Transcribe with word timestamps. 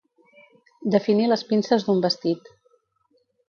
Definir 0.95 1.29
les 1.31 1.45
pinces 1.51 1.87
d'un 1.91 2.03
vestit. 2.09 2.53